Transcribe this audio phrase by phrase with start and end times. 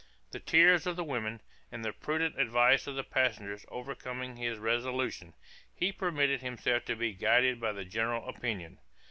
[0.31, 1.41] The tears of the women,
[1.71, 5.35] and the prudent advice of the passengers overcoming his resolution,
[5.75, 8.79] he permitted himself to be guided by the general opinion.